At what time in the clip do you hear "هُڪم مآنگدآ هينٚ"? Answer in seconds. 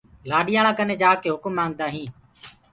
1.31-2.13